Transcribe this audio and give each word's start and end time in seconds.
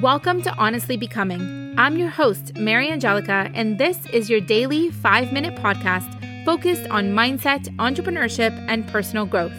Welcome 0.00 0.40
to 0.44 0.54
Honestly 0.54 0.96
Becoming. 0.96 1.74
I'm 1.76 1.98
your 1.98 2.08
host, 2.08 2.54
Mariangelica, 2.54 3.50
and 3.52 3.76
this 3.76 4.06
is 4.06 4.30
your 4.30 4.40
daily 4.40 4.90
five 4.90 5.34
minute 5.34 5.54
podcast 5.56 6.08
focused 6.46 6.88
on 6.88 7.12
mindset, 7.12 7.64
entrepreneurship, 7.76 8.52
and 8.68 8.88
personal 8.88 9.26
growth. 9.26 9.52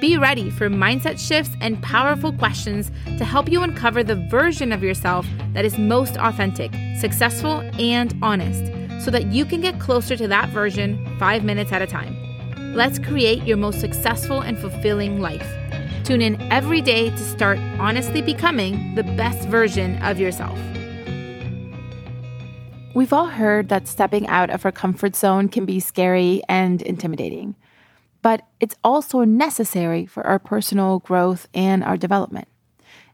Be 0.00 0.16
ready 0.16 0.48
for 0.48 0.70
mindset 0.70 1.18
shifts 1.18 1.54
and 1.60 1.82
powerful 1.82 2.32
questions 2.32 2.90
to 3.18 3.24
help 3.26 3.50
you 3.52 3.60
uncover 3.62 4.02
the 4.02 4.16
version 4.30 4.72
of 4.72 4.82
yourself 4.82 5.26
that 5.52 5.66
is 5.66 5.76
most 5.76 6.16
authentic, 6.16 6.72
successful, 6.98 7.60
and 7.78 8.18
honest 8.22 8.72
so 9.04 9.10
that 9.10 9.26
you 9.26 9.44
can 9.44 9.60
get 9.60 9.78
closer 9.78 10.16
to 10.16 10.26
that 10.26 10.48
version 10.48 11.06
five 11.18 11.44
minutes 11.44 11.70
at 11.70 11.82
a 11.82 11.86
time. 11.86 12.16
Let's 12.74 12.98
create 12.98 13.42
your 13.42 13.58
most 13.58 13.80
successful 13.80 14.40
and 14.40 14.58
fulfilling 14.58 15.20
life. 15.20 15.46
Tune 16.06 16.22
in 16.22 16.40
every 16.52 16.80
day 16.80 17.10
to 17.10 17.18
start 17.18 17.58
honestly 17.80 18.22
becoming 18.22 18.94
the 18.94 19.02
best 19.02 19.48
version 19.48 20.00
of 20.04 20.20
yourself. 20.20 20.56
We've 22.94 23.12
all 23.12 23.26
heard 23.26 23.70
that 23.70 23.88
stepping 23.88 24.28
out 24.28 24.48
of 24.50 24.64
our 24.64 24.70
comfort 24.70 25.16
zone 25.16 25.48
can 25.48 25.64
be 25.64 25.80
scary 25.80 26.42
and 26.48 26.80
intimidating, 26.80 27.56
but 28.22 28.46
it's 28.60 28.76
also 28.84 29.24
necessary 29.24 30.06
for 30.06 30.24
our 30.24 30.38
personal 30.38 31.00
growth 31.00 31.48
and 31.52 31.82
our 31.82 31.96
development. 31.96 32.46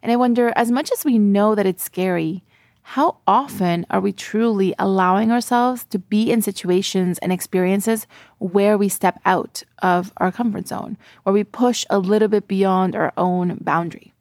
And 0.03 0.13
I 0.13 0.17
wonder, 0.17 0.53
as 0.55 0.71
much 0.71 0.93
as 0.93 1.03
we 1.03 1.19
know 1.19 1.55
that 1.55 1.65
it's 1.65 1.83
scary, 1.83 2.45
how 2.83 3.19
often 3.27 3.87
are 3.91 4.01
we 4.01 4.13
truly 4.13 4.75
allowing 4.79 5.31
ourselves 5.31 5.85
to 5.87 5.99
be 5.99 6.31
in 6.31 6.43
situations 6.43 7.19
and 7.19 7.33
experiences 7.33 8.07
where 8.39 8.77
we 8.77 8.89
step 8.89 9.21
out 9.25 9.63
of 9.81 10.13
our 10.19 10.33
comfort 10.33 10.69
zone, 10.69 10.99
where 11.23 11.33
we 11.33 11.45
push 11.45 11.87
a 11.89 11.99
little 11.99 12.29
bit 12.29 12.49
beyond 12.49 12.95
our 12.95 13.13
own 13.17 13.59
boundary? 13.61 14.13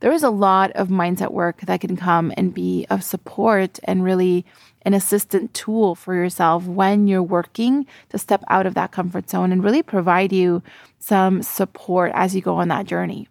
There 0.00 0.12
is 0.12 0.22
a 0.22 0.30
lot 0.30 0.70
of 0.72 0.88
mindset 0.88 1.32
work 1.32 1.62
that 1.62 1.80
can 1.80 1.96
come 1.96 2.32
and 2.36 2.54
be 2.54 2.86
of 2.88 3.02
support 3.02 3.80
and 3.84 4.04
really 4.04 4.46
an 4.82 4.94
assistant 4.94 5.52
tool 5.54 5.94
for 5.94 6.14
yourself 6.14 6.66
when 6.66 7.08
you're 7.08 7.22
working 7.22 7.84
to 8.10 8.18
step 8.18 8.44
out 8.48 8.64
of 8.64 8.74
that 8.74 8.92
comfort 8.92 9.28
zone 9.28 9.50
and 9.50 9.62
really 9.62 9.82
provide 9.82 10.32
you 10.32 10.62
some 10.98 11.42
support 11.42 12.12
as 12.14 12.34
you 12.34 12.40
go 12.40 12.56
on 12.56 12.68
that 12.68 12.86
journey. 12.86 13.28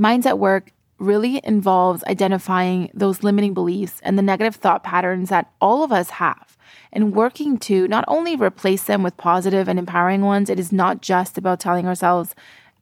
Mindset 0.00 0.38
work 0.38 0.72
really 0.98 1.40
involves 1.44 2.02
identifying 2.04 2.90
those 2.94 3.22
limiting 3.22 3.54
beliefs 3.54 4.00
and 4.02 4.18
the 4.18 4.22
negative 4.22 4.56
thought 4.56 4.82
patterns 4.82 5.28
that 5.28 5.50
all 5.60 5.82
of 5.84 5.92
us 5.92 6.10
have 6.10 6.56
and 6.92 7.14
working 7.14 7.58
to 7.58 7.86
not 7.88 8.04
only 8.08 8.36
replace 8.36 8.84
them 8.84 9.02
with 9.02 9.16
positive 9.16 9.68
and 9.68 9.78
empowering 9.78 10.22
ones. 10.22 10.48
It 10.48 10.58
is 10.58 10.72
not 10.72 11.02
just 11.02 11.36
about 11.36 11.60
telling 11.60 11.86
ourselves, 11.86 12.34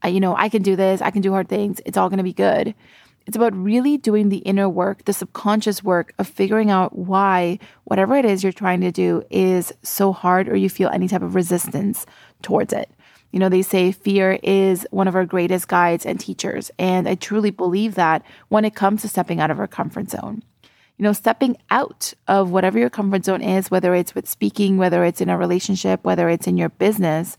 you 0.06 0.20
know, 0.20 0.36
I 0.36 0.48
can 0.48 0.62
do 0.62 0.76
this, 0.76 1.02
I 1.02 1.10
can 1.10 1.22
do 1.22 1.32
hard 1.32 1.48
things, 1.48 1.80
it's 1.84 1.96
all 1.96 2.08
going 2.08 2.18
to 2.18 2.24
be 2.24 2.32
good. 2.32 2.74
It's 3.26 3.36
about 3.36 3.56
really 3.56 3.96
doing 3.96 4.28
the 4.28 4.38
inner 4.38 4.68
work, 4.68 5.06
the 5.06 5.14
subconscious 5.14 5.82
work 5.82 6.12
of 6.18 6.28
figuring 6.28 6.70
out 6.70 6.96
why 6.96 7.58
whatever 7.84 8.16
it 8.16 8.26
is 8.26 8.42
you're 8.42 8.52
trying 8.52 8.82
to 8.82 8.92
do 8.92 9.24
is 9.30 9.72
so 9.82 10.12
hard 10.12 10.48
or 10.48 10.56
you 10.56 10.68
feel 10.68 10.90
any 10.90 11.08
type 11.08 11.22
of 11.22 11.34
resistance 11.34 12.04
towards 12.42 12.74
it. 12.74 12.90
You 13.34 13.40
know, 13.40 13.48
they 13.48 13.62
say 13.62 13.90
fear 13.90 14.38
is 14.44 14.86
one 14.92 15.08
of 15.08 15.16
our 15.16 15.24
greatest 15.24 15.66
guides 15.66 16.06
and 16.06 16.20
teachers. 16.20 16.70
And 16.78 17.08
I 17.08 17.16
truly 17.16 17.50
believe 17.50 17.96
that 17.96 18.22
when 18.46 18.64
it 18.64 18.76
comes 18.76 19.02
to 19.02 19.08
stepping 19.08 19.40
out 19.40 19.50
of 19.50 19.58
our 19.58 19.66
comfort 19.66 20.08
zone. 20.08 20.44
You 20.98 21.02
know, 21.02 21.12
stepping 21.12 21.56
out 21.68 22.14
of 22.28 22.52
whatever 22.52 22.78
your 22.78 22.90
comfort 22.90 23.24
zone 23.24 23.42
is, 23.42 23.72
whether 23.72 23.92
it's 23.92 24.14
with 24.14 24.28
speaking, 24.28 24.76
whether 24.76 25.04
it's 25.04 25.20
in 25.20 25.30
a 25.30 25.36
relationship, 25.36 26.04
whether 26.04 26.28
it's 26.28 26.46
in 26.46 26.56
your 26.56 26.68
business, 26.68 27.36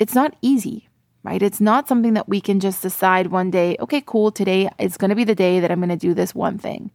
it's 0.00 0.16
not 0.16 0.34
easy, 0.42 0.88
right? 1.22 1.40
It's 1.40 1.60
not 1.60 1.86
something 1.86 2.14
that 2.14 2.28
we 2.28 2.40
can 2.40 2.58
just 2.58 2.82
decide 2.82 3.28
one 3.28 3.52
day, 3.52 3.76
okay, 3.78 4.02
cool, 4.04 4.32
today 4.32 4.68
is 4.80 4.96
going 4.96 5.10
to 5.10 5.14
be 5.14 5.22
the 5.22 5.36
day 5.36 5.60
that 5.60 5.70
I'm 5.70 5.78
going 5.78 5.90
to 5.90 5.96
do 5.96 6.12
this 6.12 6.34
one 6.34 6.58
thing. 6.58 6.90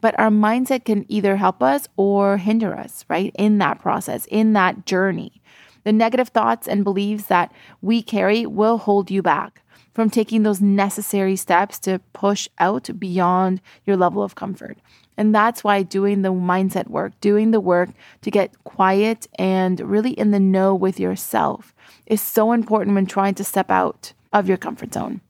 But 0.00 0.16
our 0.16 0.30
mindset 0.30 0.84
can 0.84 1.06
either 1.08 1.34
help 1.34 1.60
us 1.60 1.88
or 1.96 2.36
hinder 2.36 2.72
us, 2.72 3.04
right? 3.08 3.34
In 3.36 3.58
that 3.58 3.80
process, 3.80 4.26
in 4.26 4.52
that 4.52 4.86
journey. 4.86 5.42
The 5.84 5.92
negative 5.92 6.28
thoughts 6.28 6.68
and 6.68 6.84
beliefs 6.84 7.24
that 7.24 7.52
we 7.80 8.02
carry 8.02 8.46
will 8.46 8.78
hold 8.78 9.10
you 9.10 9.22
back 9.22 9.62
from 9.94 10.10
taking 10.10 10.42
those 10.42 10.60
necessary 10.60 11.36
steps 11.36 11.78
to 11.80 12.00
push 12.12 12.48
out 12.58 12.88
beyond 12.98 13.60
your 13.84 13.96
level 13.96 14.22
of 14.22 14.34
comfort. 14.34 14.78
And 15.16 15.34
that's 15.34 15.64
why 15.64 15.82
doing 15.82 16.22
the 16.22 16.32
mindset 16.32 16.88
work, 16.88 17.12
doing 17.20 17.50
the 17.50 17.60
work 17.60 17.90
to 18.22 18.30
get 18.30 18.64
quiet 18.64 19.26
and 19.38 19.80
really 19.80 20.12
in 20.12 20.30
the 20.30 20.40
know 20.40 20.74
with 20.74 21.00
yourself 21.00 21.74
is 22.06 22.22
so 22.22 22.52
important 22.52 22.94
when 22.94 23.06
trying 23.06 23.34
to 23.34 23.44
step 23.44 23.70
out 23.70 24.12
of 24.32 24.48
your 24.48 24.56
comfort 24.56 24.94
zone 24.94 25.20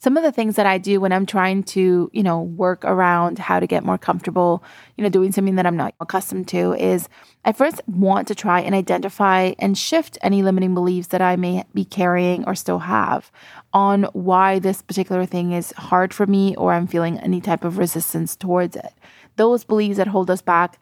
some 0.00 0.16
of 0.16 0.22
the 0.22 0.30
things 0.30 0.56
that 0.56 0.66
I 0.66 0.78
do 0.78 1.00
when 1.00 1.12
I'm 1.12 1.26
trying 1.26 1.64
to, 1.64 2.08
you 2.12 2.22
know, 2.22 2.40
work 2.40 2.84
around 2.84 3.38
how 3.38 3.58
to 3.58 3.66
get 3.66 3.84
more 3.84 3.98
comfortable, 3.98 4.62
you 4.96 5.02
know, 5.02 5.10
doing 5.10 5.32
something 5.32 5.56
that 5.56 5.66
I'm 5.66 5.76
not 5.76 5.94
accustomed 6.00 6.46
to 6.48 6.74
is 6.74 7.08
I 7.44 7.52
first 7.52 7.80
want 7.88 8.28
to 8.28 8.34
try 8.34 8.60
and 8.60 8.74
identify 8.74 9.54
and 9.58 9.76
shift 9.76 10.16
any 10.22 10.42
limiting 10.42 10.74
beliefs 10.74 11.08
that 11.08 11.20
I 11.20 11.36
may 11.36 11.64
be 11.74 11.84
carrying 11.84 12.44
or 12.44 12.54
still 12.54 12.80
have 12.80 13.32
on 13.72 14.04
why 14.12 14.60
this 14.60 14.82
particular 14.82 15.26
thing 15.26 15.52
is 15.52 15.72
hard 15.72 16.14
for 16.14 16.26
me 16.26 16.54
or 16.56 16.72
I'm 16.72 16.86
feeling 16.86 17.18
any 17.18 17.40
type 17.40 17.64
of 17.64 17.78
resistance 17.78 18.36
towards 18.36 18.76
it. 18.76 18.92
Those 19.36 19.64
beliefs 19.64 19.96
that 19.96 20.08
hold 20.08 20.30
us 20.30 20.42
back 20.42 20.78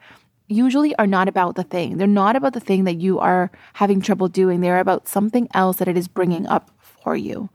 usually 0.47 0.95
are 0.95 1.07
not 1.07 1.27
about 1.27 1.55
the 1.55 1.63
thing. 1.63 1.97
They're 1.97 2.07
not 2.07 2.35
about 2.35 2.53
the 2.53 2.59
thing 2.59 2.83
that 2.85 3.01
you 3.01 3.19
are 3.19 3.51
having 3.73 3.99
trouble 3.99 4.27
doing. 4.27 4.61
They're 4.61 4.79
about 4.79 5.07
something 5.07 5.47
else 5.53 5.77
that 5.77 5.87
it 5.87 5.97
is 5.97 6.07
bringing 6.07 6.47
up 6.47 6.71
for 6.79 7.15
you. 7.15 7.49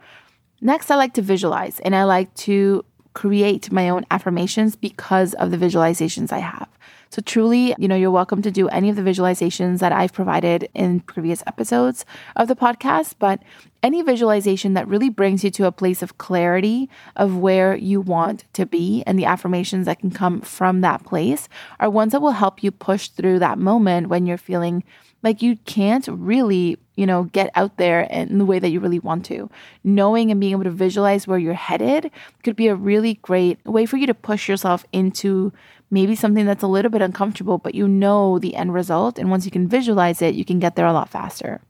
Next, 0.65 0.93
I 0.93 0.95
like 0.95 1.15
to 1.15 1.23
visualize 1.23 1.81
and 1.81 1.93
I 1.93 2.05
like 2.05 2.33
to 2.47 2.85
create 3.15 3.73
my 3.73 3.89
own 3.89 4.07
affirmations 4.13 4.77
because 4.77 5.35
of 5.35 5.51
the 5.51 5.57
visualizations 5.57 6.31
I 6.31 6.39
have. 6.39 6.69
So, 7.11 7.21
truly, 7.21 7.75
you 7.79 7.89
know, 7.89 7.97
you're 7.97 8.13
welcome 8.13 8.43
to 8.43 8.51
do 8.53 8.69
any 8.69 8.89
of 8.89 8.95
the 8.95 9.03
visualizations 9.03 9.81
that 9.81 9.91
I've 9.91 10.13
provided 10.13 10.69
in 10.73 11.01
previous 11.01 11.43
episodes 11.49 12.07
of 12.37 12.47
the 12.47 12.55
podcast, 12.55 13.17
but 13.19 13.43
any 13.83 14.03
visualization 14.03 14.75
that 14.75 14.87
really 14.87 15.09
brings 15.09 15.43
you 15.43 15.51
to 15.51 15.67
a 15.67 15.73
place 15.73 16.01
of 16.01 16.19
clarity 16.19 16.89
of 17.17 17.37
where 17.37 17.75
you 17.75 18.01
want 18.01 18.45
to 18.53 18.65
be 18.65 19.03
and 19.05 19.19
the 19.19 19.25
affirmations 19.25 19.87
that 19.87 19.99
can 19.99 20.13
come 20.13 20.41
from 20.41 20.81
that 20.83 21.05
place 21.05 21.49
are 21.81 21.91
ones 21.91 22.13
that 22.13 22.23
will 22.23 22.31
help 22.31 22.63
you 22.63 22.71
push 22.71 23.09
through 23.09 23.41
that 23.41 23.59
moment 23.59 24.09
when 24.09 24.27
you're 24.27 24.39
feeling 24.39 24.85
like 25.23 25.43
you 25.43 25.57
can't 25.65 26.07
really, 26.09 26.79
you 26.97 27.07
know, 27.07 27.25
get 27.25 27.51
out 27.55 27.77
there 27.77 28.03
in 28.03 28.39
the 28.39 28.45
way 28.45 28.59
that 28.59 28.71
you 28.71 28.81
really 28.81 28.99
want 28.99 29.25
to. 29.27 29.49
Knowing 29.85 30.31
and 30.31 30.41
being 30.41 30.53
able 30.53 30.65
to 30.65 30.71
visualize 30.71 31.27
where 31.27 31.39
you're 31.39 31.55
headed 31.55 32.11
could 32.43 32.57
be 32.57 32.69
a 32.69 32.75
really 32.75 33.15
great 33.15 33.65
way 33.65 33.87
for 33.87 33.97
you 33.97 34.07
to 34.07 34.15
push 34.15 34.49
yourself 34.49 34.85
into 34.93 35.53
maybe 35.91 36.17
something 36.17 36.47
that's 36.47 36.63
a 36.63 36.69
little 36.69 36.91
bit 36.91 37.03
uncomfortable, 37.03 37.59
but 37.59 37.75
you 37.75 37.87
know 37.87 38.39
the 38.39 38.57
end 38.57 38.75
result. 38.75 39.19
And 39.19 39.31
once 39.31 39.45
you 39.45 39.51
can 39.51 39.69
visualize 39.69 40.23
it, 40.23 40.35
you 40.35 40.45
can 40.45 40.59
get 40.59 40.75
there 40.75 40.87
a 40.87 40.93
lot 40.93 41.11
faster. 41.11 41.61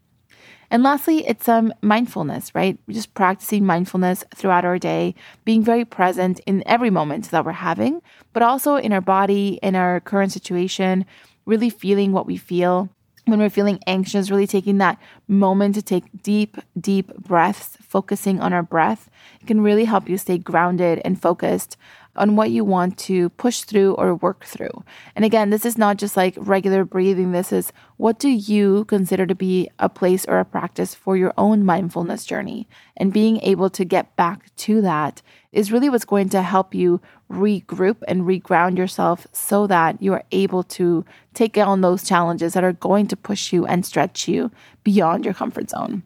And 0.70 0.82
lastly, 0.82 1.26
it's 1.26 1.50
um, 1.50 1.74
mindfulness, 1.82 2.54
right? 2.54 2.78
Just 2.88 3.12
practicing 3.12 3.66
mindfulness 3.66 4.24
throughout 4.34 4.64
our 4.64 4.78
day, 4.78 5.14
being 5.44 5.62
very 5.62 5.84
present 5.84 6.40
in 6.46 6.62
every 6.64 6.88
moment 6.88 7.30
that 7.30 7.44
we're 7.44 7.52
having, 7.52 8.00
but 8.32 8.42
also 8.42 8.76
in 8.76 8.90
our 8.90 9.02
body, 9.02 9.58
in 9.62 9.76
our 9.76 10.00
current 10.00 10.32
situation, 10.32 11.04
really 11.44 11.68
feeling 11.68 12.12
what 12.12 12.26
we 12.26 12.38
feel 12.38 12.88
when 13.24 13.38
we're 13.38 13.50
feeling 13.50 13.78
anxious, 13.86 14.30
really 14.30 14.46
taking 14.46 14.78
that 14.78 14.98
moment 15.28 15.74
to 15.76 15.82
take 15.82 16.04
deep, 16.22 16.56
deep 16.78 17.14
breaths, 17.16 17.76
focusing 17.80 18.40
on 18.40 18.52
our 18.52 18.62
breath, 18.62 19.08
it 19.40 19.46
can 19.46 19.60
really 19.60 19.84
help 19.84 20.08
you 20.08 20.18
stay 20.18 20.38
grounded 20.38 21.00
and 21.04 21.20
focused 21.20 21.76
on 22.16 22.36
what 22.36 22.50
you 22.50 22.64
want 22.64 22.98
to 22.98 23.30
push 23.30 23.62
through 23.62 23.94
or 23.94 24.14
work 24.16 24.44
through. 24.44 24.84
And 25.16 25.24
again, 25.24 25.50
this 25.50 25.64
is 25.64 25.78
not 25.78 25.96
just 25.96 26.16
like 26.16 26.34
regular 26.38 26.84
breathing. 26.84 27.32
This 27.32 27.52
is 27.52 27.72
what 27.96 28.18
do 28.18 28.28
you 28.28 28.84
consider 28.86 29.26
to 29.26 29.34
be 29.34 29.70
a 29.78 29.88
place 29.88 30.26
or 30.26 30.38
a 30.38 30.44
practice 30.44 30.94
for 30.94 31.16
your 31.16 31.32
own 31.38 31.64
mindfulness 31.64 32.24
journey? 32.24 32.68
And 32.96 33.12
being 33.12 33.40
able 33.40 33.70
to 33.70 33.84
get 33.84 34.14
back 34.16 34.54
to 34.56 34.82
that 34.82 35.22
is 35.52 35.72
really 35.72 35.88
what's 35.88 36.04
going 36.04 36.28
to 36.30 36.42
help 36.42 36.74
you 36.74 37.00
regroup 37.30 37.96
and 38.06 38.22
reground 38.22 38.76
yourself 38.76 39.26
so 39.32 39.66
that 39.66 40.00
you 40.02 40.12
are 40.12 40.24
able 40.32 40.62
to 40.64 41.04
take 41.34 41.56
on 41.56 41.80
those 41.80 42.06
challenges 42.06 42.52
that 42.52 42.64
are 42.64 42.72
going 42.72 43.06
to 43.08 43.16
push 43.16 43.52
you 43.52 43.66
and 43.66 43.86
stretch 43.86 44.28
you 44.28 44.50
beyond 44.84 45.24
your 45.24 45.34
comfort 45.34 45.70
zone. 45.70 46.02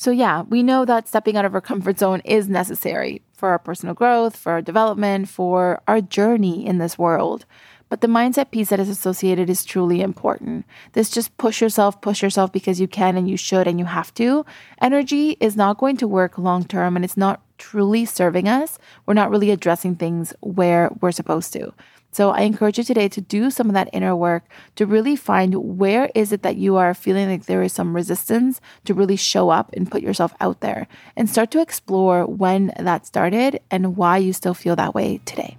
So, 0.00 0.12
yeah, 0.12 0.42
we 0.42 0.62
know 0.62 0.84
that 0.84 1.08
stepping 1.08 1.36
out 1.36 1.44
of 1.44 1.56
our 1.56 1.60
comfort 1.60 1.98
zone 1.98 2.22
is 2.24 2.48
necessary 2.48 3.20
for 3.32 3.48
our 3.48 3.58
personal 3.58 3.96
growth, 3.96 4.36
for 4.36 4.52
our 4.52 4.62
development, 4.62 5.28
for 5.28 5.82
our 5.88 6.00
journey 6.00 6.64
in 6.64 6.78
this 6.78 6.96
world. 6.96 7.44
But 7.88 8.00
the 8.00 8.06
mindset 8.06 8.52
piece 8.52 8.68
that 8.68 8.78
is 8.78 8.88
associated 8.88 9.50
is 9.50 9.64
truly 9.64 10.00
important. 10.00 10.66
This 10.92 11.10
just 11.10 11.36
push 11.36 11.60
yourself, 11.60 12.00
push 12.00 12.22
yourself 12.22 12.52
because 12.52 12.80
you 12.80 12.86
can 12.86 13.16
and 13.16 13.28
you 13.28 13.36
should 13.36 13.66
and 13.66 13.80
you 13.80 13.86
have 13.86 14.14
to. 14.14 14.46
Energy 14.80 15.36
is 15.40 15.56
not 15.56 15.78
going 15.78 15.96
to 15.96 16.06
work 16.06 16.38
long 16.38 16.64
term 16.64 16.94
and 16.94 17.04
it's 17.04 17.16
not 17.16 17.42
truly 17.58 18.04
serving 18.04 18.46
us. 18.46 18.78
We're 19.04 19.14
not 19.14 19.30
really 19.30 19.50
addressing 19.50 19.96
things 19.96 20.32
where 20.38 20.92
we're 21.00 21.10
supposed 21.10 21.52
to. 21.54 21.74
So 22.10 22.30
I 22.30 22.40
encourage 22.40 22.78
you 22.78 22.84
today 22.84 23.08
to 23.08 23.20
do 23.20 23.50
some 23.50 23.68
of 23.68 23.74
that 23.74 23.90
inner 23.92 24.16
work 24.16 24.44
to 24.76 24.86
really 24.86 25.14
find 25.14 25.78
where 25.78 26.10
is 26.14 26.32
it 26.32 26.42
that 26.42 26.56
you 26.56 26.76
are 26.76 26.94
feeling 26.94 27.28
like 27.28 27.44
there 27.44 27.62
is 27.62 27.72
some 27.72 27.94
resistance 27.94 28.60
to 28.84 28.94
really 28.94 29.16
show 29.16 29.50
up 29.50 29.70
and 29.74 29.90
put 29.90 30.02
yourself 30.02 30.32
out 30.40 30.60
there 30.60 30.88
and 31.16 31.28
start 31.28 31.50
to 31.52 31.60
explore 31.60 32.24
when 32.24 32.72
that 32.78 33.06
started 33.06 33.60
and 33.70 33.96
why 33.96 34.16
you 34.16 34.32
still 34.32 34.54
feel 34.54 34.74
that 34.76 34.94
way 34.94 35.20
today. 35.26 35.56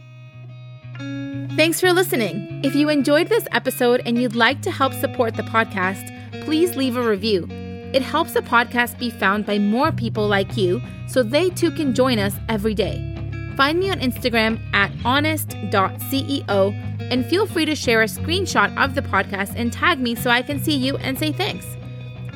Thanks 1.55 1.79
for 1.79 1.91
listening. 1.93 2.61
If 2.63 2.75
you 2.75 2.89
enjoyed 2.89 3.27
this 3.27 3.47
episode 3.51 4.01
and 4.05 4.21
you'd 4.21 4.35
like 4.35 4.61
to 4.61 4.71
help 4.71 4.93
support 4.93 5.35
the 5.35 5.43
podcast, 5.43 6.15
please 6.45 6.75
leave 6.75 6.95
a 6.95 7.03
review. 7.03 7.47
It 7.93 8.01
helps 8.01 8.33
the 8.33 8.41
podcast 8.41 8.97
be 8.97 9.09
found 9.09 9.45
by 9.45 9.59
more 9.59 9.91
people 9.91 10.27
like 10.27 10.55
you 10.55 10.81
so 11.07 11.23
they 11.23 11.49
too 11.49 11.71
can 11.71 11.93
join 11.93 12.19
us 12.19 12.35
every 12.47 12.73
day. 12.73 13.18
Find 13.59 13.77
me 13.77 13.91
on 13.91 13.99
Instagram 13.99 14.57
at 14.73 14.89
honest.ceo 15.03 16.73
and 17.11 17.25
feel 17.25 17.45
free 17.45 17.65
to 17.65 17.75
share 17.75 18.01
a 18.03 18.05
screenshot 18.05 18.73
of 18.81 18.95
the 18.95 19.01
podcast 19.01 19.51
and 19.57 19.73
tag 19.73 19.99
me 19.99 20.15
so 20.15 20.29
I 20.29 20.41
can 20.41 20.63
see 20.63 20.77
you 20.77 20.95
and 20.95 21.19
say 21.19 21.33
thanks. 21.33 21.65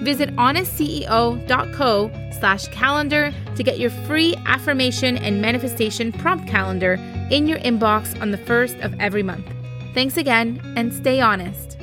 Visit 0.01 0.35
honestceo.co 0.35 2.11
slash 2.37 2.67
calendar 2.67 3.33
to 3.55 3.63
get 3.63 3.79
your 3.79 3.89
free 3.89 4.35
affirmation 4.45 5.17
and 5.17 5.41
manifestation 5.41 6.11
prompt 6.11 6.49
calendar 6.49 6.95
in 7.31 7.47
your 7.47 7.59
inbox 7.59 8.21
on 8.21 8.31
the 8.31 8.37
first 8.37 8.75
of 8.79 8.93
every 8.99 9.23
month. 9.23 9.49
Thanks 9.93 10.17
again 10.17 10.59
and 10.75 10.93
stay 10.93 11.21
honest. 11.21 11.77